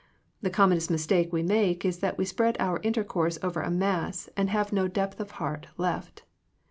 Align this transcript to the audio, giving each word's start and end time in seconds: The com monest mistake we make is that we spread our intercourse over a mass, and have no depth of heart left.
The 0.41 0.49
com 0.49 0.71
monest 0.71 0.89
mistake 0.89 1.31
we 1.31 1.43
make 1.43 1.85
is 1.85 1.99
that 1.99 2.17
we 2.17 2.25
spread 2.25 2.57
our 2.59 2.79
intercourse 2.81 3.37
over 3.43 3.61
a 3.61 3.69
mass, 3.69 4.29
and 4.35 4.49
have 4.49 4.73
no 4.73 4.87
depth 4.87 5.19
of 5.19 5.29
heart 5.37 5.67
left. 5.77 6.23